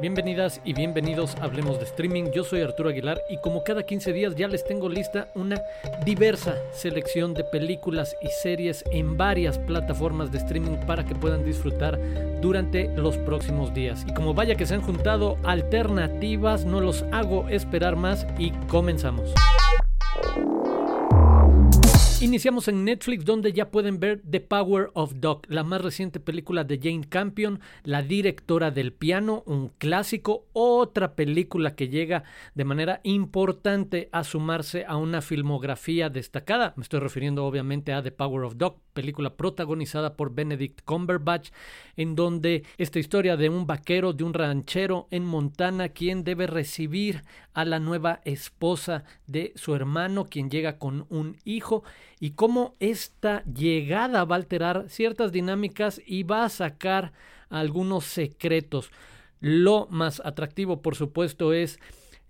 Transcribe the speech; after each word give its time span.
Bienvenidas 0.00 0.60
y 0.64 0.74
bienvenidos 0.74 1.34
a 1.40 1.44
Hablemos 1.44 1.80
de 1.80 1.84
Streaming. 1.84 2.30
Yo 2.30 2.44
soy 2.44 2.60
Arturo 2.60 2.88
Aguilar 2.88 3.20
y 3.28 3.38
como 3.38 3.64
cada 3.64 3.82
15 3.82 4.12
días 4.12 4.36
ya 4.36 4.46
les 4.46 4.62
tengo 4.64 4.88
lista 4.88 5.26
una 5.34 5.60
diversa 6.04 6.54
selección 6.72 7.34
de 7.34 7.42
películas 7.42 8.14
y 8.22 8.28
series 8.28 8.84
en 8.92 9.16
varias 9.16 9.58
plataformas 9.58 10.30
de 10.30 10.38
streaming 10.38 10.76
para 10.86 11.04
que 11.04 11.16
puedan 11.16 11.44
disfrutar 11.44 11.98
durante 12.40 12.86
los 12.94 13.18
próximos 13.18 13.74
días. 13.74 14.04
Y 14.06 14.14
como 14.14 14.34
vaya 14.34 14.54
que 14.54 14.66
se 14.66 14.76
han 14.76 14.82
juntado 14.82 15.36
alternativas, 15.42 16.64
no 16.64 16.80
los 16.80 17.02
hago 17.10 17.48
esperar 17.48 17.96
más 17.96 18.24
y 18.38 18.52
comenzamos. 18.68 19.34
Iniciamos 22.20 22.66
en 22.66 22.84
Netflix 22.84 23.24
donde 23.24 23.52
ya 23.52 23.70
pueden 23.70 24.00
ver 24.00 24.20
The 24.28 24.40
Power 24.40 24.90
of 24.94 25.12
Dog, 25.20 25.42
la 25.46 25.62
más 25.62 25.80
reciente 25.80 26.18
película 26.18 26.64
de 26.64 26.80
Jane 26.82 27.06
Campion, 27.08 27.60
la 27.84 28.02
directora 28.02 28.72
del 28.72 28.92
piano, 28.92 29.44
un 29.46 29.68
clásico, 29.68 30.46
otra 30.52 31.14
película 31.14 31.76
que 31.76 31.88
llega 31.88 32.24
de 32.56 32.64
manera 32.64 32.98
importante 33.04 34.08
a 34.10 34.24
sumarse 34.24 34.84
a 34.84 34.96
una 34.96 35.22
filmografía 35.22 36.10
destacada. 36.10 36.74
Me 36.76 36.82
estoy 36.82 36.98
refiriendo 36.98 37.46
obviamente 37.46 37.92
a 37.92 38.02
The 38.02 38.10
Power 38.10 38.42
of 38.42 38.56
Dog, 38.56 38.80
película 38.94 39.36
protagonizada 39.36 40.16
por 40.16 40.34
Benedict 40.34 40.82
Cumberbatch, 40.84 41.50
en 41.96 42.16
donde 42.16 42.64
esta 42.78 42.98
historia 42.98 43.36
de 43.36 43.48
un 43.48 43.64
vaquero, 43.64 44.12
de 44.12 44.24
un 44.24 44.34
ranchero 44.34 45.06
en 45.12 45.24
Montana, 45.24 45.90
quien 45.90 46.24
debe 46.24 46.48
recibir 46.48 47.22
a 47.54 47.64
la 47.64 47.78
nueva 47.78 48.20
esposa 48.24 49.04
de 49.28 49.52
su 49.54 49.76
hermano, 49.76 50.26
quien 50.26 50.50
llega 50.50 50.78
con 50.78 51.06
un 51.10 51.36
hijo, 51.44 51.84
y 52.20 52.30
cómo 52.30 52.74
esta 52.80 53.44
llegada 53.44 54.24
va 54.24 54.36
a 54.36 54.38
alterar 54.38 54.86
ciertas 54.88 55.32
dinámicas 55.32 56.00
y 56.06 56.22
va 56.22 56.44
a 56.44 56.48
sacar 56.48 57.12
algunos 57.48 58.04
secretos. 58.04 58.90
Lo 59.40 59.86
más 59.90 60.20
atractivo, 60.24 60.82
por 60.82 60.96
supuesto, 60.96 61.52
es 61.52 61.78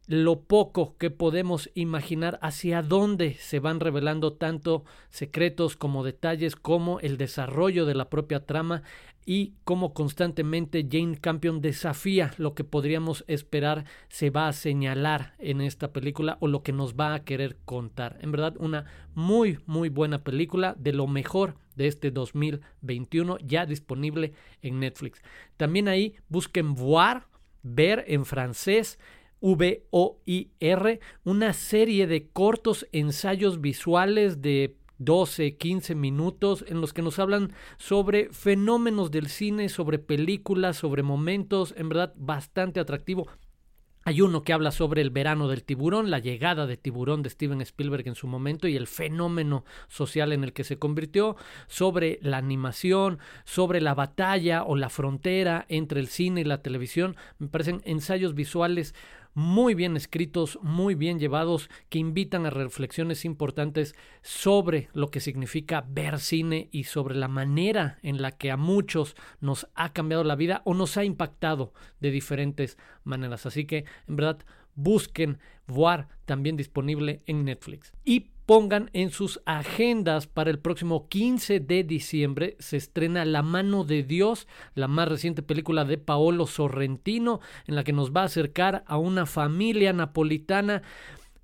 lo 0.09 0.41
poco 0.41 0.97
que 0.97 1.11
podemos 1.11 1.71
imaginar 1.75 2.39
hacia 2.41 2.81
dónde 2.81 3.35
se 3.35 3.61
van 3.61 3.79
revelando 3.79 4.33
tanto 4.33 4.85
secretos 5.11 5.77
como 5.77 6.03
detalles 6.03 6.57
como 6.57 6.99
el 7.01 7.19
desarrollo 7.19 7.85
de 7.85 7.95
la 7.95 8.09
propia 8.09 8.47
trama 8.47 8.83
y 9.29 9.53
cómo 9.65 9.93
constantemente 9.93 10.89
Jane 10.91 11.19
Campion 11.19 11.61
desafía 11.61 12.33
lo 12.39 12.55
que 12.55 12.65
podríamos 12.65 13.27
esperar 13.29 13.85
se 14.09 14.31
va 14.31 14.49
a 14.49 14.55
señalar 14.55 15.35
en 15.39 15.61
esta 15.61 15.93
película 15.93 16.39
o 16.41 16.49
lo 16.49 16.63
que 16.63 16.73
nos 16.73 16.95
va 16.95 17.13
a 17.13 17.25
querer 17.25 17.59
contar. 17.67 18.17
En 18.23 18.33
verdad, 18.33 18.55
una 18.59 18.87
muy, 19.15 19.59
muy 19.67 19.91
buena 19.91 20.25
película 20.25 20.75
de 20.79 20.95
lo 20.95 21.07
mejor 21.07 21.57
de 21.77 21.89
este 21.89 22.11
2021 22.11 23.37
ya 23.45 23.67
disponible 23.67 24.33
en 24.63 24.81
Netflix. 24.81 25.21
También 25.59 25.89
ahí 25.89 26.15
busquen 26.31 26.75
voir, 26.75 27.27
ver 27.63 28.07
en 28.09 28.25
francés 28.25 28.99
V-O-I-R, 29.41 31.01
una 31.25 31.53
serie 31.53 32.07
de 32.07 32.29
cortos 32.29 32.89
ensayos 32.93 33.61
visuales 33.61 34.41
de 34.41 34.79
12, 34.99 35.57
15 35.57 35.95
minutos 35.95 36.65
en 36.69 36.81
los 36.81 36.93
que 36.93 37.03
nos 37.03 37.19
hablan 37.19 37.53
sobre 37.77 38.31
fenómenos 38.31 39.11
del 39.11 39.29
cine, 39.29 39.69
sobre 39.69 39.99
películas, 39.99 40.77
sobre 40.77 41.03
momentos, 41.03 41.75
en 41.77 41.89
verdad 41.89 42.13
bastante 42.17 42.81
atractivo. 42.81 43.29
Hay 44.09 44.23
uno 44.23 44.43
que 44.43 44.55
habla 44.55 44.71
sobre 44.71 45.03
el 45.03 45.11
verano 45.11 45.49
del 45.49 45.65
tiburón, 45.65 46.11
la 46.11 46.19
llegada 46.19 46.67
de 46.67 46.79
tiburón 46.79 47.23
de 47.23 47.29
Steven 47.29 47.61
Spielberg 47.61 48.09
en 48.09 48.15
su 48.15 48.27
momento 48.27 48.67
y 48.67 48.75
el 48.75 48.87
fenómeno 48.87 49.67
social 49.87 50.33
en 50.33 50.45
el 50.45 50.55
que 50.55 50.65
se 50.65 50.79
convirtió, 50.79 51.37
sobre 51.67 52.19
la 52.23 52.39
animación, 52.39 53.19
sobre 53.45 53.83
la 53.83 53.95
batalla 53.95 54.65
o 54.65 54.77
la 54.77 54.89
frontera 54.89 55.67
entre 55.69 56.01
el 56.01 56.09
cine 56.09 56.41
y 56.41 56.45
la 56.45 56.63
televisión. 56.63 57.17
Me 57.39 57.49
parecen 57.49 57.83
ensayos 57.85 58.35
visuales 58.35 58.95
muy 59.39 59.75
bien 59.75 59.97
escritos, 59.97 60.59
muy 60.63 60.97
bien 60.97 61.21
llevados, 61.21 61.71
que 61.91 62.01
invitan 62.01 62.45
a 62.45 62.51
reflexiones 62.51 63.25
importantes 63.25 63.95
sobre 64.21 64.89
lo 64.95 65.13
que 65.13 65.21
significa 65.21 65.87
ver 65.89 66.19
cine 66.19 66.69
y 66.73 66.85
sobre 66.85 67.15
la 67.15 67.29
manera 67.29 67.99
en 68.03 68.21
la 68.21 68.33
que 68.33 68.51
a 68.51 68.57
muchos 68.57 69.15
nos 69.41 69.69
ha 69.77 69.93
cambiado 69.93 70.25
la 70.25 70.35
vida 70.35 70.63
o 70.65 70.75
nos 70.75 70.97
ha 70.97 71.05
impactado 71.05 71.73
de 72.01 72.11
diferentes 72.11 72.79
maneras. 73.05 73.47
Así 73.47 73.65
que, 73.65 73.85
en 74.09 74.17
verdad, 74.17 74.45
busquen 74.75 75.39
Voir 75.69 76.09
también 76.25 76.57
disponible 76.57 77.23
en 77.27 77.45
Netflix. 77.45 77.93
Pongan 78.49 78.89
en 78.95 79.11
sus 79.11 79.43
agendas 79.45 80.27
para 80.27 80.49
el 80.49 80.59
próximo 80.59 81.07
15 81.11 81.61
de 81.61 81.85
diciembre. 81.85 82.57
Se 82.59 82.79
estrena 82.79 83.27
La 83.27 83.43
mano 83.43 83.85
de 83.85 84.03
Dios, 84.03 84.49
la 84.75 84.89
más 84.89 85.07
reciente 85.07 85.43
película 85.43 85.85
de 85.85 85.99
Paolo 85.99 86.47
Sorrentino, 86.47 87.41
en 87.67 87.75
la 87.75 87.85
que 87.85 87.93
nos 87.93 88.11
va 88.11 88.23
a 88.23 88.25
acercar 88.25 88.85
a 88.87 88.97
una 88.97 89.27
familia 89.27 89.93
napolitana 89.93 90.81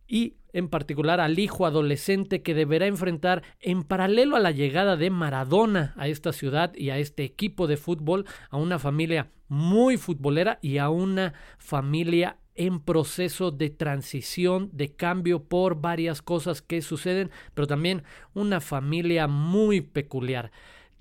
y 0.08 0.36
en 0.54 0.70
particular 0.70 1.20
al 1.20 1.38
hijo 1.38 1.66
adolescente 1.66 2.40
que 2.40 2.54
deberá 2.54 2.86
enfrentar 2.86 3.42
en 3.60 3.82
paralelo 3.82 4.36
a 4.36 4.40
la 4.40 4.50
llegada 4.50 4.96
de 4.96 5.10
Maradona 5.10 5.92
a 5.98 6.08
esta 6.08 6.32
ciudad 6.32 6.72
y 6.74 6.88
a 6.88 6.96
este 6.96 7.22
equipo 7.22 7.66
de 7.66 7.76
fútbol, 7.76 8.24
a 8.48 8.56
una 8.56 8.78
familia 8.78 9.30
muy 9.48 9.98
futbolera 9.98 10.58
y 10.62 10.78
a 10.78 10.88
una 10.88 11.34
familia 11.58 12.38
en 12.54 12.80
proceso 12.80 13.50
de 13.50 13.70
transición, 13.70 14.70
de 14.72 14.92
cambio 14.92 15.42
por 15.42 15.80
varias 15.80 16.22
cosas 16.22 16.62
que 16.62 16.82
suceden, 16.82 17.30
pero 17.54 17.66
también 17.66 18.02
una 18.34 18.60
familia 18.60 19.26
muy 19.26 19.80
peculiar, 19.80 20.52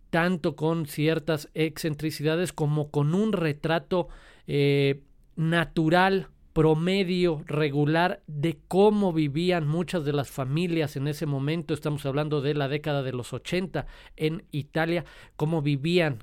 tanto 0.10 0.56
con 0.56 0.86
ciertas 0.86 1.50
excentricidades 1.54 2.54
como 2.54 2.90
con 2.90 3.14
un 3.14 3.34
retrato 3.34 4.08
eh, 4.48 5.02
natural, 5.36 6.30
promedio, 6.54 7.44
regular 7.48 8.22
de 8.28 8.60
cómo 8.68 9.12
vivían 9.12 9.68
muchas 9.68 10.06
de 10.06 10.14
las 10.14 10.30
familias 10.30 10.96
en 10.96 11.08
ese 11.08 11.26
momento, 11.26 11.74
estamos 11.74 12.06
hablando 12.06 12.42
de 12.42 12.54
la 12.54 12.68
década 12.68 13.02
de 13.02 13.12
los 13.12 13.34
80 13.34 13.88
en 14.18 14.44
Italia, 14.52 15.04
cómo 15.36 15.64
vivían 15.64 16.20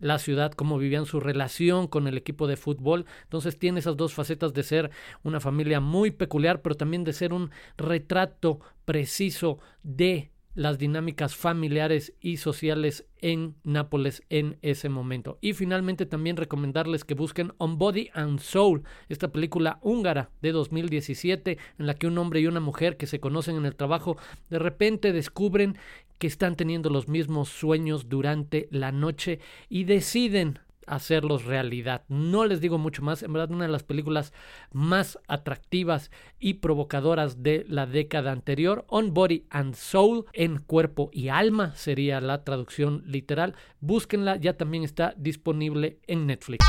la 0.00 0.18
ciudad, 0.18 0.52
cómo 0.52 0.78
vivían 0.78 1.06
su 1.06 1.20
relación 1.20 1.86
con 1.86 2.08
el 2.08 2.16
equipo 2.16 2.46
de 2.46 2.56
fútbol. 2.56 3.06
Entonces 3.24 3.58
tiene 3.58 3.80
esas 3.80 3.96
dos 3.96 4.12
facetas 4.14 4.52
de 4.52 4.62
ser 4.62 4.90
una 5.22 5.40
familia 5.40 5.80
muy 5.80 6.10
peculiar, 6.10 6.62
pero 6.62 6.74
también 6.74 7.04
de 7.04 7.12
ser 7.12 7.32
un 7.32 7.50
retrato 7.76 8.60
preciso 8.84 9.58
de 9.82 10.31
las 10.54 10.78
dinámicas 10.78 11.34
familiares 11.34 12.14
y 12.20 12.36
sociales 12.36 13.06
en 13.20 13.54
Nápoles 13.64 14.22
en 14.28 14.58
ese 14.62 14.88
momento. 14.88 15.38
Y 15.40 15.54
finalmente 15.54 16.06
también 16.06 16.36
recomendarles 16.36 17.04
que 17.04 17.14
busquen 17.14 17.52
On 17.58 17.78
Body 17.78 18.10
and 18.14 18.40
Soul, 18.40 18.82
esta 19.08 19.32
película 19.32 19.78
húngara 19.82 20.30
de 20.42 20.52
2017 20.52 21.58
en 21.78 21.86
la 21.86 21.94
que 21.94 22.06
un 22.06 22.18
hombre 22.18 22.40
y 22.40 22.46
una 22.46 22.60
mujer 22.60 22.96
que 22.96 23.06
se 23.06 23.20
conocen 23.20 23.56
en 23.56 23.66
el 23.66 23.76
trabajo 23.76 24.16
de 24.50 24.58
repente 24.58 25.12
descubren 25.12 25.76
que 26.18 26.26
están 26.26 26.56
teniendo 26.56 26.90
los 26.90 27.08
mismos 27.08 27.48
sueños 27.48 28.08
durante 28.08 28.68
la 28.70 28.92
noche 28.92 29.40
y 29.68 29.84
deciden 29.84 30.58
hacerlos 30.86 31.44
realidad. 31.44 32.04
No 32.08 32.44
les 32.44 32.60
digo 32.60 32.78
mucho 32.78 33.02
más, 33.02 33.22
en 33.22 33.32
verdad 33.32 33.50
una 33.50 33.66
de 33.66 33.72
las 33.72 33.82
películas 33.82 34.32
más 34.72 35.18
atractivas 35.28 36.10
y 36.38 36.54
provocadoras 36.54 37.42
de 37.42 37.64
la 37.68 37.86
década 37.86 38.32
anterior, 38.32 38.84
On 38.88 39.14
Body 39.14 39.46
and 39.50 39.74
Soul, 39.74 40.26
en 40.32 40.58
cuerpo 40.58 41.10
y 41.12 41.28
alma 41.28 41.74
sería 41.74 42.20
la 42.20 42.44
traducción 42.44 43.02
literal. 43.06 43.54
Búsquenla, 43.80 44.36
ya 44.36 44.56
también 44.56 44.84
está 44.84 45.14
disponible 45.16 45.98
en 46.06 46.26
Netflix. 46.26 46.64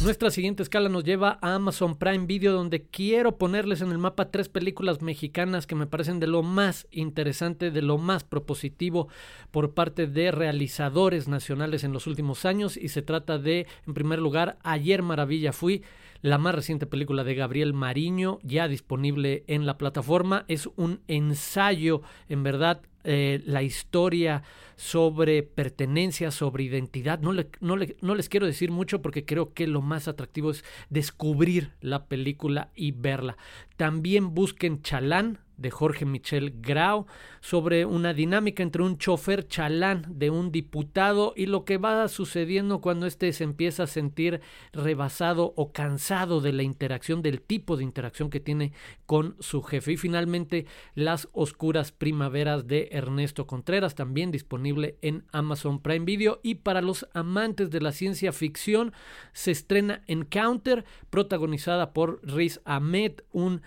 Nuestra 0.00 0.30
siguiente 0.30 0.62
escala 0.62 0.88
nos 0.88 1.02
lleva 1.02 1.40
a 1.42 1.56
Amazon 1.56 1.98
Prime 1.98 2.24
Video, 2.26 2.52
donde 2.52 2.86
quiero 2.86 3.36
ponerles 3.36 3.80
en 3.80 3.90
el 3.90 3.98
mapa 3.98 4.30
tres 4.30 4.48
películas 4.48 5.02
mexicanas 5.02 5.66
que 5.66 5.74
me 5.74 5.88
parecen 5.88 6.20
de 6.20 6.28
lo 6.28 6.44
más 6.44 6.86
interesante, 6.92 7.72
de 7.72 7.82
lo 7.82 7.98
más 7.98 8.22
propositivo 8.22 9.08
por 9.50 9.74
parte 9.74 10.06
de 10.06 10.30
realizadores 10.30 11.26
nacionales 11.26 11.82
en 11.82 11.92
los 11.92 12.06
últimos 12.06 12.44
años. 12.44 12.76
Y 12.76 12.90
se 12.90 13.02
trata 13.02 13.38
de, 13.38 13.66
en 13.88 13.94
primer 13.94 14.20
lugar, 14.20 14.56
Ayer 14.62 15.02
Maravilla 15.02 15.52
Fui, 15.52 15.82
la 16.22 16.38
más 16.38 16.54
reciente 16.54 16.86
película 16.86 17.24
de 17.24 17.34
Gabriel 17.34 17.74
Mariño, 17.74 18.38
ya 18.44 18.68
disponible 18.68 19.42
en 19.48 19.66
la 19.66 19.78
plataforma. 19.78 20.44
Es 20.46 20.68
un 20.76 21.00
ensayo, 21.08 22.02
en 22.28 22.44
verdad, 22.44 22.82
eh, 23.10 23.42
la 23.46 23.62
historia 23.62 24.42
sobre 24.76 25.42
pertenencia, 25.42 26.30
sobre 26.30 26.64
identidad. 26.64 27.18
No, 27.20 27.32
les 27.32 28.28
quiero 28.28 28.44
decir 28.44 28.70
mucho 28.70 29.00
porque 29.00 29.24
creo 29.24 29.54
que 29.54 29.66
lo 29.66 29.80
más 29.80 30.08
atractivo 30.08 30.50
es 30.50 30.62
descubrir 30.90 31.72
la 31.80 32.04
película 32.04 32.70
y 32.74 32.92
verla. 32.92 33.38
También 33.78 34.34
busquen 34.34 34.82
Chalán 34.82 35.38
de 35.58 35.70
Jorge 35.70 36.06
Michel 36.06 36.54
Grau 36.60 37.06
sobre 37.40 37.84
una 37.84 38.14
dinámica 38.14 38.62
entre 38.62 38.82
un 38.82 38.96
chofer 38.96 39.46
chalán 39.46 40.06
de 40.08 40.30
un 40.30 40.50
diputado 40.50 41.34
y 41.36 41.46
lo 41.46 41.64
que 41.64 41.76
va 41.76 42.08
sucediendo 42.08 42.80
cuando 42.80 43.06
éste 43.06 43.32
se 43.32 43.44
empieza 43.44 43.82
a 43.82 43.86
sentir 43.86 44.40
rebasado 44.72 45.52
o 45.56 45.72
cansado 45.72 46.40
de 46.40 46.52
la 46.52 46.62
interacción, 46.62 47.22
del 47.22 47.42
tipo 47.42 47.76
de 47.76 47.84
interacción 47.84 48.30
que 48.30 48.40
tiene 48.40 48.72
con 49.04 49.36
su 49.40 49.62
jefe. 49.62 49.92
Y 49.92 49.96
finalmente, 49.96 50.66
Las 50.94 51.28
Oscuras 51.32 51.92
Primaveras 51.92 52.66
de 52.66 52.88
Ernesto 52.92 53.46
Contreras, 53.46 53.94
también 53.94 54.30
disponible 54.30 54.96
en 55.02 55.24
Amazon 55.32 55.80
Prime 55.80 56.04
Video. 56.04 56.40
Y 56.42 56.56
para 56.56 56.82
los 56.82 57.08
amantes 57.12 57.70
de 57.70 57.80
la 57.80 57.92
ciencia 57.92 58.32
ficción, 58.32 58.92
se 59.32 59.50
estrena 59.50 60.02
Encounter, 60.06 60.84
protagonizada 61.10 61.92
por 61.92 62.20
Riz 62.22 62.60
Ahmed, 62.64 63.20
un 63.32 63.62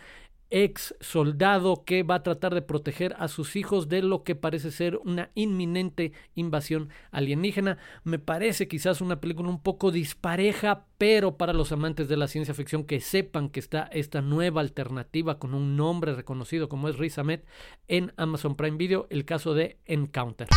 ex 0.51 0.93
soldado 0.99 1.83
que 1.85 2.03
va 2.03 2.15
a 2.15 2.23
tratar 2.23 2.53
de 2.53 2.61
proteger 2.61 3.15
a 3.17 3.27
sus 3.27 3.55
hijos 3.55 3.89
de 3.89 4.03
lo 4.03 4.23
que 4.23 4.35
parece 4.35 4.69
ser 4.69 4.97
una 4.97 5.31
inminente 5.33 6.11
invasión 6.35 6.89
alienígena. 7.11 7.77
Me 8.03 8.19
parece 8.19 8.67
quizás 8.67 9.01
una 9.01 9.19
película 9.19 9.49
un 9.49 9.63
poco 9.63 9.91
dispareja, 9.91 10.85
pero 10.97 11.37
para 11.37 11.53
los 11.53 11.71
amantes 11.71 12.07
de 12.09 12.17
la 12.17 12.27
ciencia 12.27 12.53
ficción 12.53 12.83
que 12.83 12.99
sepan 12.99 13.49
que 13.49 13.59
está 13.61 13.83
esta 13.91 14.21
nueva 14.21 14.61
alternativa 14.61 15.39
con 15.39 15.53
un 15.53 15.75
nombre 15.75 16.13
reconocido 16.13 16.69
como 16.69 16.89
es 16.89 16.97
Riz 16.97 17.17
Ahmed 17.17 17.39
en 17.87 18.13
Amazon 18.17 18.55
Prime 18.55 18.77
Video, 18.77 19.07
el 19.09 19.25
caso 19.25 19.53
de 19.53 19.77
Encounter. 19.85 20.49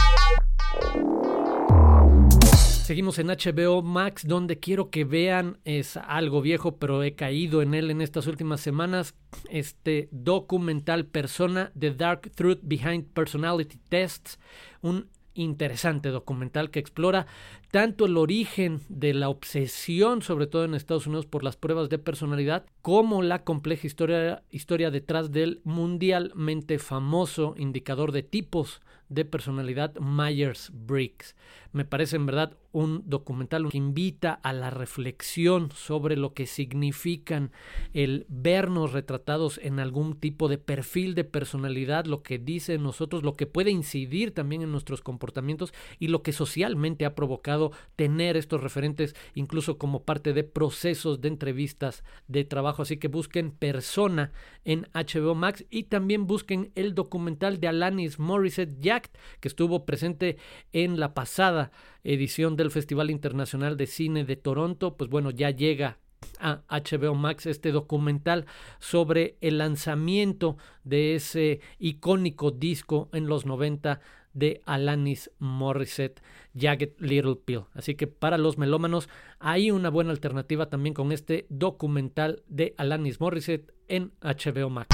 Seguimos 2.84 3.18
en 3.18 3.28
HBO 3.28 3.80
Max, 3.80 4.26
donde 4.26 4.60
quiero 4.60 4.90
que 4.90 5.04
vean, 5.04 5.56
es 5.64 5.96
algo 5.96 6.42
viejo, 6.42 6.76
pero 6.76 7.02
he 7.02 7.14
caído 7.14 7.62
en 7.62 7.72
él 7.72 7.90
en 7.90 8.02
estas 8.02 8.26
últimas 8.26 8.60
semanas, 8.60 9.14
este 9.48 10.10
documental 10.10 11.06
Persona, 11.06 11.72
The 11.78 11.92
Dark 11.92 12.30
Truth 12.34 12.58
Behind 12.60 13.06
Personality 13.06 13.78
Tests, 13.88 14.38
un 14.82 15.08
interesante 15.32 16.10
documental 16.10 16.70
que 16.70 16.78
explora 16.78 17.26
tanto 17.74 18.04
el 18.04 18.16
origen 18.16 18.82
de 18.88 19.14
la 19.14 19.28
obsesión, 19.28 20.22
sobre 20.22 20.46
todo 20.46 20.64
en 20.64 20.76
Estados 20.76 21.08
Unidos, 21.08 21.26
por 21.26 21.42
las 21.42 21.56
pruebas 21.56 21.88
de 21.88 21.98
personalidad, 21.98 22.64
como 22.82 23.20
la 23.20 23.42
compleja 23.42 23.88
historia, 23.88 24.44
historia 24.52 24.92
detrás 24.92 25.32
del 25.32 25.60
mundialmente 25.64 26.78
famoso 26.78 27.56
indicador 27.58 28.12
de 28.12 28.22
tipos 28.22 28.80
de 29.08 29.24
personalidad 29.24 29.94
Myers-Briggs. 29.96 31.34
Me 31.72 31.84
parece 31.84 32.16
en 32.16 32.26
verdad 32.26 32.56
un 32.72 33.02
documental 33.06 33.68
que 33.68 33.78
invita 33.78 34.32
a 34.32 34.52
la 34.52 34.70
reflexión 34.70 35.70
sobre 35.72 36.16
lo 36.16 36.34
que 36.34 36.46
significan 36.46 37.52
el 37.92 38.26
vernos 38.28 38.92
retratados 38.92 39.58
en 39.62 39.78
algún 39.78 40.16
tipo 40.16 40.48
de 40.48 40.58
perfil 40.58 41.14
de 41.14 41.24
personalidad, 41.24 42.06
lo 42.06 42.22
que 42.22 42.38
dice 42.38 42.78
nosotros, 42.78 43.22
lo 43.22 43.34
que 43.34 43.46
puede 43.46 43.70
incidir 43.70 44.32
también 44.32 44.62
en 44.62 44.72
nuestros 44.72 45.02
comportamientos 45.02 45.72
y 45.98 46.08
lo 46.08 46.22
que 46.22 46.32
socialmente 46.32 47.04
ha 47.04 47.14
provocado 47.14 47.63
tener 47.96 48.36
estos 48.36 48.62
referentes 48.62 49.14
incluso 49.34 49.78
como 49.78 50.02
parte 50.04 50.32
de 50.32 50.44
procesos 50.44 51.20
de 51.20 51.28
entrevistas 51.28 52.04
de 52.28 52.44
trabajo. 52.44 52.82
Así 52.82 52.96
que 52.96 53.08
busquen 53.08 53.50
Persona 53.50 54.32
en 54.64 54.88
HBO 54.94 55.34
Max 55.34 55.64
y 55.70 55.84
también 55.84 56.26
busquen 56.26 56.72
el 56.74 56.94
documental 56.94 57.60
de 57.60 57.68
Alanis 57.68 58.18
Morissette 58.18 58.80
Jack 58.80 59.10
que 59.40 59.48
estuvo 59.48 59.84
presente 59.84 60.38
en 60.72 60.98
la 60.98 61.14
pasada 61.14 61.70
edición 62.02 62.56
del 62.56 62.70
Festival 62.70 63.10
Internacional 63.10 63.76
de 63.76 63.86
Cine 63.86 64.24
de 64.24 64.36
Toronto. 64.36 64.96
Pues 64.96 65.10
bueno, 65.10 65.30
ya 65.30 65.50
llega 65.50 65.98
a 66.38 66.62
HBO 66.68 67.14
Max 67.14 67.46
este 67.46 67.72
documental 67.72 68.46
sobre 68.78 69.36
el 69.40 69.58
lanzamiento 69.58 70.56
de 70.82 71.14
ese 71.16 71.60
icónico 71.78 72.50
disco 72.50 73.08
en 73.12 73.26
los 73.26 73.46
90 73.46 74.00
de 74.34 74.60
Alanis 74.66 75.30
Morissette, 75.38 76.20
Jagged 76.54 76.92
Little 76.98 77.36
Pill. 77.36 77.62
Así 77.72 77.94
que 77.94 78.06
para 78.06 78.36
los 78.36 78.58
melómanos 78.58 79.08
hay 79.38 79.70
una 79.70 79.88
buena 79.88 80.10
alternativa 80.10 80.68
también 80.68 80.94
con 80.94 81.12
este 81.12 81.46
documental 81.48 82.42
de 82.48 82.74
Alanis 82.76 83.20
Morissette 83.20 83.72
en 83.88 84.12
HBO 84.20 84.68
Max. 84.68 84.88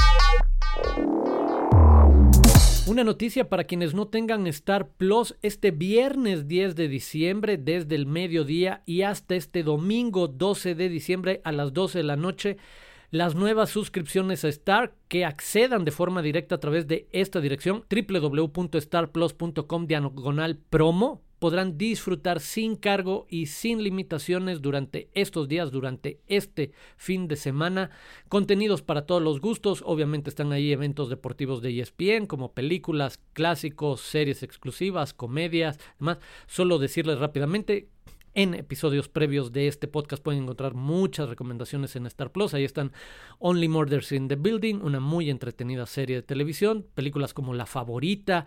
Una 2.87 3.05
noticia 3.05 3.49
para 3.49 3.65
quienes 3.65 3.95
no 3.95 4.09
tengan 4.09 4.49
Star 4.49 4.89
Plus, 4.89 5.37
este 5.43 5.71
viernes 5.71 6.49
10 6.49 6.75
de 6.75 6.89
diciembre 6.89 7.57
desde 7.57 7.95
el 7.95 8.07
mediodía 8.07 8.83
y 8.85 9.03
hasta 9.03 9.37
este 9.37 9.63
domingo 9.63 10.27
12 10.27 10.75
de 10.75 10.89
diciembre 10.89 11.41
a 11.45 11.53
las 11.53 11.73
12 11.73 11.99
de 11.99 12.05
la 12.05 12.17
noche, 12.17 12.57
las 13.11 13.35
nuevas 13.35 13.71
suscripciones 13.71 14.45
a 14.45 14.49
Star 14.49 14.95
que 15.09 15.25
accedan 15.25 15.85
de 15.85 15.91
forma 15.91 16.23
directa 16.23 16.55
a 16.55 16.61
través 16.61 16.87
de 16.87 17.09
esta 17.11 17.41
dirección 17.41 17.85
www.starplus.com 17.91 19.87
diagonal 19.87 20.57
promo 20.57 21.23
podrán 21.41 21.77
disfrutar 21.79 22.39
sin 22.39 22.77
cargo 22.77 23.27
y 23.29 23.47
sin 23.47 23.83
limitaciones 23.83 24.61
durante 24.61 25.09
estos 25.15 25.49
días, 25.49 25.73
durante 25.73 26.21
este 26.29 26.71
fin 26.97 27.27
de 27.27 27.37
semana. 27.37 27.91
Contenidos 28.29 28.83
para 28.83 29.07
todos 29.07 29.23
los 29.23 29.41
gustos, 29.41 29.83
obviamente 29.87 30.29
están 30.29 30.53
ahí 30.53 30.71
eventos 30.71 31.09
deportivos 31.09 31.63
de 31.63 31.81
ESPN 31.81 32.27
como 32.27 32.53
películas, 32.53 33.19
clásicos, 33.33 34.03
series 34.03 34.43
exclusivas, 34.43 35.15
comedias, 35.15 35.79
demás. 35.99 36.19
Solo 36.47 36.79
decirles 36.79 37.19
rápidamente 37.19 37.89
en 38.35 38.55
episodios 38.55 39.09
previos 39.09 39.53
de 39.53 39.67
este 39.67 39.89
podcast 39.89 40.23
pueden 40.23 40.45
encontrar 40.45 40.75
muchas 40.75 41.29
recomendaciones 41.29 41.97
en 41.97 42.07
Star 42.07 42.31
Plus. 42.31 42.55
Ahí 42.55 42.65
están 42.65 42.93
Only 43.39 43.69
Murders 43.69 44.13
in 44.13 44.29
the 44.29 44.37
Building, 44.37 44.77
una 44.77 45.01
muy 45.01 45.31
entretenida 45.31 45.87
serie 45.87 46.17
de 46.17 46.23
televisión. 46.23 46.87
Películas 46.95 47.35
como 47.35 47.55
La 47.55 47.67
Favorita, 47.67 48.47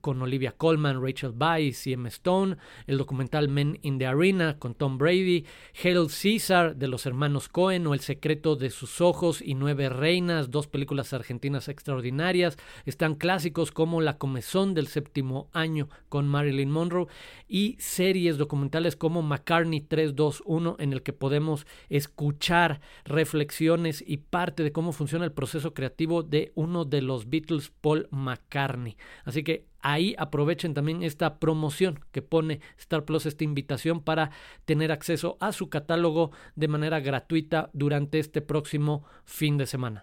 con 0.00 0.22
Olivia 0.22 0.52
Colman, 0.52 1.02
Rachel 1.02 1.34
Weisz 1.36 1.86
y 1.86 1.94
Emma 1.94 2.08
Stone. 2.08 2.56
El 2.86 2.98
documental 2.98 3.48
Men 3.48 3.78
in 3.82 3.98
the 3.98 4.06
Arena, 4.06 4.58
con 4.58 4.74
Tom 4.74 4.96
Brady. 4.98 5.44
Hail 5.82 6.06
Caesar, 6.08 6.76
de 6.76 6.88
los 6.88 7.06
hermanos 7.06 7.48
Cohen, 7.48 7.86
o 7.86 7.94
El 7.94 8.00
secreto 8.00 8.54
de 8.54 8.70
sus 8.70 9.00
ojos 9.00 9.42
y 9.42 9.54
Nueve 9.54 9.88
Reinas, 9.88 10.50
dos 10.50 10.68
películas 10.68 11.12
argentinas 11.12 11.68
extraordinarias. 11.68 12.56
Están 12.84 13.16
clásicos 13.16 13.72
como 13.72 14.00
La 14.00 14.18
Comezón 14.18 14.74
del 14.74 14.86
séptimo 14.86 15.48
año, 15.52 15.88
con 16.08 16.28
Marilyn 16.28 16.70
Monroe. 16.70 17.08
Y 17.48 17.76
series 17.78 18.38
documentales 18.38 18.96
como 18.96 19.15
McCartney 19.22 19.80
321 19.80 20.76
en 20.78 20.92
el 20.92 21.02
que 21.02 21.12
podemos 21.12 21.66
escuchar 21.88 22.80
reflexiones 23.04 24.02
y 24.06 24.18
parte 24.18 24.62
de 24.62 24.72
cómo 24.72 24.92
funciona 24.92 25.24
el 25.24 25.32
proceso 25.32 25.74
creativo 25.74 26.22
de 26.22 26.52
uno 26.54 26.84
de 26.84 27.02
los 27.02 27.28
Beatles, 27.28 27.72
Paul 27.80 28.08
McCartney. 28.10 28.96
Así 29.24 29.42
que 29.42 29.66
ahí 29.80 30.14
aprovechen 30.18 30.74
también 30.74 31.02
esta 31.02 31.38
promoción 31.38 32.00
que 32.12 32.22
pone 32.22 32.60
Star 32.78 33.04
Plus, 33.04 33.26
esta 33.26 33.44
invitación 33.44 34.02
para 34.02 34.30
tener 34.64 34.92
acceso 34.92 35.36
a 35.40 35.52
su 35.52 35.68
catálogo 35.68 36.32
de 36.54 36.68
manera 36.68 37.00
gratuita 37.00 37.70
durante 37.72 38.18
este 38.18 38.40
próximo 38.40 39.04
fin 39.24 39.56
de 39.56 39.66
semana. 39.66 40.02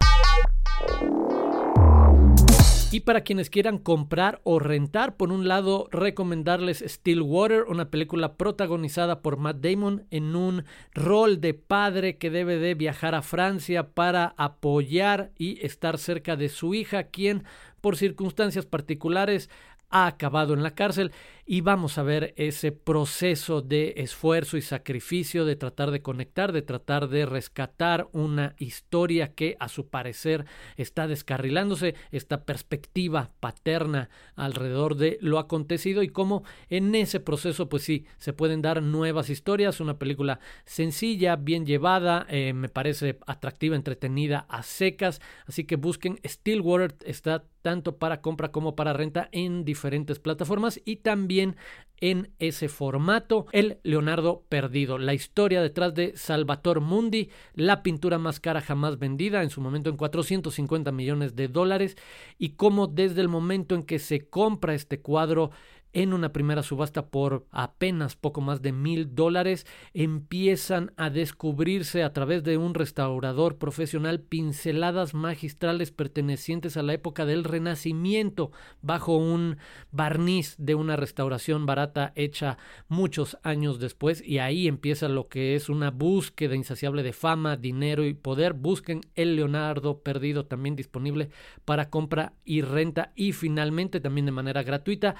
Y 2.93 2.99
para 2.99 3.21
quienes 3.21 3.49
quieran 3.49 3.79
comprar 3.79 4.39
o 4.43 4.59
rentar, 4.59 5.17
por 5.17 5.31
un 5.31 5.47
lado, 5.47 5.87
recomendarles 5.91 6.83
Stillwater, 6.87 7.63
una 7.63 7.89
película 7.89 8.35
protagonizada 8.35 9.23
por 9.23 9.37
Matt 9.37 9.61
Damon 9.61 10.05
en 10.11 10.35
un 10.35 10.63
rol 10.93 11.41
de 11.41 11.55
padre 11.55 12.19
que 12.19 12.29
debe 12.29 12.59
de 12.59 12.75
viajar 12.75 13.15
a 13.15 13.23
Francia 13.23 13.89
para 13.95 14.35
apoyar 14.37 15.31
y 15.39 15.59
estar 15.65 15.97
cerca 15.97 16.35
de 16.35 16.49
su 16.49 16.75
hija, 16.75 17.05
quien 17.05 17.45
por 17.81 17.97
circunstancias 17.97 18.67
particulares 18.67 19.49
ha 19.89 20.05
acabado 20.05 20.53
en 20.53 20.61
la 20.61 20.75
cárcel 20.75 21.11
y 21.45 21.61
vamos 21.61 21.97
a 21.97 22.03
ver 22.03 22.33
ese 22.37 22.71
proceso 22.71 23.61
de 23.61 23.95
esfuerzo 23.97 24.55
y 24.55 24.61
sacrificio 24.61 25.43
de 25.43 25.57
tratar 25.57 25.91
de 25.91 26.01
conectar, 26.01 26.53
de 26.53 26.61
tratar 26.61 27.09
de 27.09 27.25
rescatar 27.25 28.07
una 28.13 28.55
historia 28.59 29.33
que 29.33 29.57
a 29.59 29.67
su 29.67 29.87
parecer 29.89 30.45
está 30.77 31.07
descarrilándose, 31.07 31.95
esta 32.11 32.45
perspectiva 32.45 33.31
paterna 33.39 34.09
alrededor 34.35 34.95
de 34.95 35.17
lo 35.21 35.37
acontecido 35.37 36.01
y 36.01 36.07
cómo 36.07 36.43
en 36.69 36.95
ese 36.95 37.19
proceso 37.19 37.67
pues 37.67 37.83
sí, 37.83 38.05
se 38.19 38.31
pueden 38.31 38.61
dar 38.61 38.81
nuevas 38.81 39.29
historias, 39.29 39.81
una 39.81 39.99
película 39.99 40.39
sencilla, 40.65 41.35
bien 41.35 41.65
llevada, 41.65 42.25
eh, 42.29 42.53
me 42.53 42.69
parece 42.69 43.19
atractiva, 43.27 43.75
entretenida 43.75 44.45
a 44.47 44.63
secas, 44.63 45.19
así 45.45 45.65
que 45.65 45.75
busquen 45.75 46.19
Stillwater, 46.25 46.95
está 47.05 47.43
tanto 47.61 47.97
para 47.97 48.21
compra 48.21 48.51
como 48.51 48.75
para 48.75 48.93
renta 48.93 49.29
en 49.31 49.63
diferentes 49.63 50.19
plataformas 50.19 50.81
y 50.85 50.97
también 50.97 51.32
en 51.41 52.31
ese 52.39 52.67
formato 52.67 53.45
el 53.53 53.77
Leonardo 53.83 54.43
Perdido, 54.49 54.97
la 54.97 55.13
historia 55.13 55.61
detrás 55.61 55.93
de 55.93 56.11
Salvator 56.17 56.81
Mundi, 56.81 57.29
la 57.53 57.81
pintura 57.81 58.17
más 58.17 58.41
cara 58.41 58.59
jamás 58.59 58.99
vendida, 58.99 59.41
en 59.41 59.49
su 59.49 59.61
momento 59.61 59.89
en 59.89 59.95
450 59.95 60.91
millones 60.91 61.37
de 61.37 61.47
dólares, 61.47 61.95
y 62.37 62.49
cómo 62.49 62.87
desde 62.87 63.21
el 63.21 63.29
momento 63.29 63.73
en 63.73 63.83
que 63.83 63.99
se 63.99 64.27
compra 64.27 64.73
este 64.73 64.99
cuadro 64.99 65.51
en 65.93 66.13
una 66.13 66.33
primera 66.33 66.63
subasta 66.63 67.07
por 67.07 67.45
apenas 67.51 68.15
poco 68.15 68.41
más 68.41 68.61
de 68.61 68.71
mil 68.71 69.15
dólares. 69.15 69.65
Empiezan 69.93 70.91
a 70.97 71.09
descubrirse 71.09 72.03
a 72.03 72.11
través 72.13 72.43
de 72.43 72.57
un 72.57 72.73
restaurador 72.73 73.57
profesional 73.57 74.19
pinceladas 74.19 75.13
magistrales 75.13 75.91
pertenecientes 75.91 76.77
a 76.77 76.83
la 76.83 76.93
época 76.93 77.25
del 77.25 77.43
Renacimiento 77.43 78.51
bajo 78.81 79.15
un 79.15 79.57
barniz 79.91 80.55
de 80.57 80.75
una 80.75 80.95
restauración 80.95 81.65
barata 81.65 82.11
hecha 82.15 82.57
muchos 82.87 83.37
años 83.43 83.79
después 83.79 84.23
y 84.25 84.39
ahí 84.39 84.67
empieza 84.67 85.07
lo 85.07 85.27
que 85.27 85.55
es 85.55 85.69
una 85.69 85.91
búsqueda 85.91 86.55
insaciable 86.55 87.03
de 87.03 87.13
fama, 87.13 87.55
dinero 87.55 88.03
y 88.03 88.13
poder. 88.13 88.53
Busquen 88.53 89.01
el 89.15 89.35
Leonardo 89.35 89.99
perdido 89.99 90.45
también 90.45 90.75
disponible 90.75 91.29
para 91.65 91.89
compra 91.89 92.33
y 92.43 92.61
renta 92.61 93.11
y 93.15 93.33
finalmente 93.33 93.99
también 93.99 94.25
de 94.25 94.31
manera 94.31 94.63
gratuita 94.63 95.15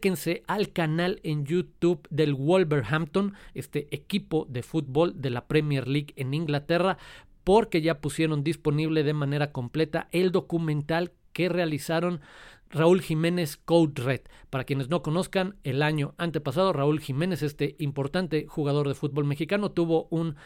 acérquense 0.00 0.42
al 0.46 0.72
canal 0.72 1.20
en 1.24 1.44
YouTube 1.44 2.06
del 2.08 2.32
Wolverhampton, 2.32 3.34
este 3.52 3.94
equipo 3.94 4.46
de 4.48 4.62
fútbol 4.62 5.20
de 5.20 5.28
la 5.28 5.46
Premier 5.46 5.86
League 5.86 6.14
en 6.16 6.32
Inglaterra 6.32 6.96
porque 7.44 7.82
ya 7.82 8.00
pusieron 8.00 8.42
disponible 8.42 9.02
de 9.02 9.12
manera 9.12 9.52
completa 9.52 10.08
el 10.12 10.32
documental 10.32 11.12
que 11.34 11.50
realizaron 11.50 12.20
Raúl 12.70 13.02
Jiménez 13.02 13.58
Code 13.58 14.02
Red. 14.02 14.20
Para 14.48 14.64
quienes 14.64 14.88
no 14.88 15.02
conozcan, 15.02 15.56
el 15.64 15.82
año 15.82 16.14
antepasado 16.16 16.72
Raúl 16.72 17.00
Jiménez, 17.00 17.42
este 17.42 17.76
importante 17.78 18.46
jugador 18.48 18.88
de 18.88 18.94
fútbol 18.94 19.26
mexicano, 19.26 19.70
tuvo 19.70 20.06
un 20.10 20.36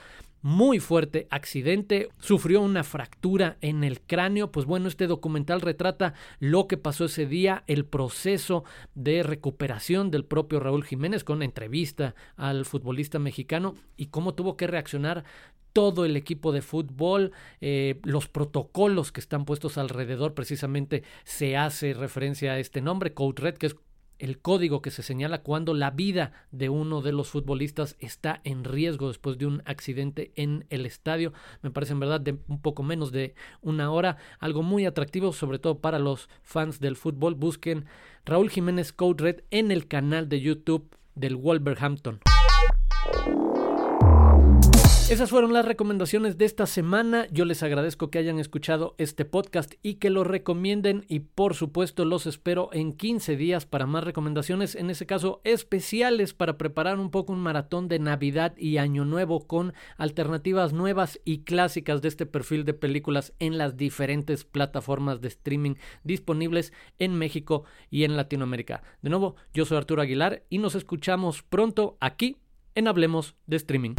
muy 0.44 0.78
fuerte 0.78 1.26
accidente, 1.30 2.10
sufrió 2.18 2.60
una 2.60 2.84
fractura 2.84 3.56
en 3.62 3.82
el 3.82 4.02
cráneo, 4.02 4.52
pues 4.52 4.66
bueno, 4.66 4.88
este 4.88 5.06
documental 5.06 5.62
retrata 5.62 6.12
lo 6.38 6.66
que 6.66 6.76
pasó 6.76 7.06
ese 7.06 7.24
día, 7.24 7.64
el 7.66 7.86
proceso 7.86 8.62
de 8.94 9.22
recuperación 9.22 10.10
del 10.10 10.26
propio 10.26 10.60
Raúl 10.60 10.84
Jiménez 10.84 11.24
con 11.24 11.42
entrevista 11.42 12.14
al 12.36 12.66
futbolista 12.66 13.18
mexicano 13.18 13.74
y 13.96 14.08
cómo 14.08 14.34
tuvo 14.34 14.58
que 14.58 14.66
reaccionar 14.66 15.24
todo 15.72 16.04
el 16.04 16.14
equipo 16.14 16.52
de 16.52 16.60
fútbol, 16.60 17.32
eh, 17.62 17.98
los 18.04 18.28
protocolos 18.28 19.12
que 19.12 19.20
están 19.20 19.46
puestos 19.46 19.78
alrededor, 19.78 20.34
precisamente 20.34 21.04
se 21.24 21.56
hace 21.56 21.94
referencia 21.94 22.52
a 22.52 22.58
este 22.58 22.82
nombre, 22.82 23.14
Code 23.14 23.42
Red, 23.42 23.54
que 23.54 23.66
es 23.66 23.76
el 24.18 24.38
código 24.38 24.82
que 24.82 24.90
se 24.90 25.02
señala 25.02 25.42
cuando 25.42 25.74
la 25.74 25.90
vida 25.90 26.32
de 26.50 26.68
uno 26.68 27.02
de 27.02 27.12
los 27.12 27.28
futbolistas 27.28 27.96
está 27.98 28.40
en 28.44 28.64
riesgo 28.64 29.08
después 29.08 29.38
de 29.38 29.46
un 29.46 29.62
accidente 29.64 30.32
en 30.36 30.66
el 30.70 30.86
estadio. 30.86 31.32
Me 31.62 31.70
parece 31.70 31.92
en 31.92 32.00
verdad 32.00 32.20
de 32.20 32.38
un 32.48 32.60
poco 32.60 32.82
menos 32.82 33.12
de 33.12 33.34
una 33.62 33.90
hora, 33.90 34.16
algo 34.38 34.62
muy 34.62 34.86
atractivo, 34.86 35.32
sobre 35.32 35.58
todo 35.58 35.78
para 35.78 35.98
los 35.98 36.28
fans 36.42 36.80
del 36.80 36.96
fútbol. 36.96 37.34
Busquen 37.34 37.86
Raúl 38.24 38.50
Jiménez 38.50 38.92
Code 38.92 39.22
Red 39.22 39.40
en 39.50 39.70
el 39.70 39.88
canal 39.88 40.28
de 40.28 40.40
YouTube 40.40 40.96
del 41.14 41.36
Wolverhampton. 41.36 42.20
Esas 45.10 45.28
fueron 45.28 45.52
las 45.52 45.66
recomendaciones 45.66 46.38
de 46.38 46.46
esta 46.46 46.64
semana. 46.64 47.26
Yo 47.30 47.44
les 47.44 47.62
agradezco 47.62 48.10
que 48.10 48.18
hayan 48.18 48.38
escuchado 48.38 48.94
este 48.96 49.26
podcast 49.26 49.74
y 49.82 49.96
que 49.96 50.08
lo 50.08 50.24
recomienden 50.24 51.04
y 51.08 51.20
por 51.20 51.54
supuesto 51.54 52.06
los 52.06 52.26
espero 52.26 52.70
en 52.72 52.94
15 52.94 53.36
días 53.36 53.66
para 53.66 53.84
más 53.84 54.02
recomendaciones, 54.02 54.74
en 54.74 54.88
ese 54.88 55.04
caso 55.04 55.42
especiales 55.44 56.32
para 56.32 56.56
preparar 56.56 56.98
un 56.98 57.10
poco 57.10 57.34
un 57.34 57.40
maratón 57.40 57.86
de 57.86 57.98
Navidad 57.98 58.56
y 58.56 58.78
Año 58.78 59.04
Nuevo 59.04 59.46
con 59.46 59.74
alternativas 59.98 60.72
nuevas 60.72 61.20
y 61.26 61.40
clásicas 61.40 62.00
de 62.00 62.08
este 62.08 62.24
perfil 62.24 62.64
de 62.64 62.72
películas 62.72 63.34
en 63.40 63.58
las 63.58 63.76
diferentes 63.76 64.44
plataformas 64.44 65.20
de 65.20 65.28
streaming 65.28 65.74
disponibles 66.02 66.72
en 66.98 67.14
México 67.14 67.64
y 67.90 68.04
en 68.04 68.16
Latinoamérica. 68.16 68.82
De 69.02 69.10
nuevo, 69.10 69.36
yo 69.52 69.66
soy 69.66 69.76
Arturo 69.76 70.00
Aguilar 70.00 70.44
y 70.48 70.56
nos 70.56 70.74
escuchamos 70.74 71.42
pronto 71.42 71.98
aquí 72.00 72.38
en 72.74 72.88
Hablemos 72.88 73.36
de 73.46 73.56
Streaming. 73.56 73.96